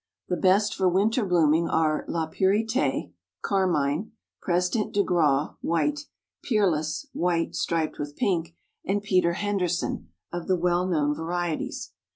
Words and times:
The 0.29 0.35
best 0.35 0.73
for 0.73 0.89
winter 0.89 1.23
blooming 1.23 1.69
are 1.69 2.05
La 2.07 2.25
Purite 2.25 3.11
(carmine), 3.43 4.13
President 4.41 4.95
de 4.95 5.03
Graw 5.03 5.53
(white), 5.61 6.07
Peerless 6.41 7.05
(white, 7.13 7.53
striped 7.55 7.99
with 7.99 8.15
pink) 8.15 8.55
and 8.83 9.03
Peter 9.03 9.33
Henderson, 9.33 10.09
of 10.33 10.47
the 10.47 10.57
well 10.57 10.87
known 10.87 11.13
varieties. 11.13 11.91